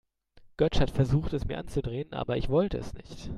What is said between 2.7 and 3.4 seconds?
es nicht.